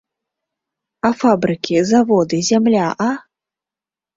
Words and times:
А 1.09 1.11
фабрыкі, 1.19 1.75
заводы, 1.91 2.37
зямля, 2.51 2.87
а? 3.11 3.15